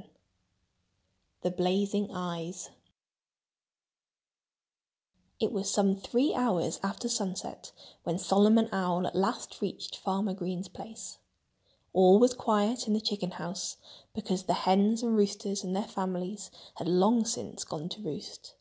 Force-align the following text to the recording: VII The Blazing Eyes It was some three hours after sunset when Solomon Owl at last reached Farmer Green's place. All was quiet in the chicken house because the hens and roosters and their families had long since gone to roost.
VII 0.00 0.08
The 1.42 1.50
Blazing 1.50 2.10
Eyes 2.10 2.70
It 5.38 5.52
was 5.52 5.70
some 5.70 5.94
three 5.94 6.32
hours 6.34 6.80
after 6.82 7.06
sunset 7.06 7.70
when 8.04 8.18
Solomon 8.18 8.70
Owl 8.72 9.06
at 9.06 9.14
last 9.14 9.60
reached 9.60 9.98
Farmer 9.98 10.32
Green's 10.32 10.68
place. 10.68 11.18
All 11.92 12.18
was 12.18 12.32
quiet 12.32 12.86
in 12.86 12.94
the 12.94 13.00
chicken 13.02 13.32
house 13.32 13.76
because 14.14 14.44
the 14.44 14.54
hens 14.54 15.02
and 15.02 15.14
roosters 15.14 15.62
and 15.62 15.76
their 15.76 15.82
families 15.84 16.50
had 16.76 16.88
long 16.88 17.26
since 17.26 17.62
gone 17.62 17.90
to 17.90 18.00
roost. 18.00 18.54